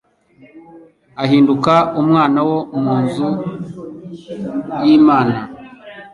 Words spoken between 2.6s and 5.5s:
mu nzu y'Imana.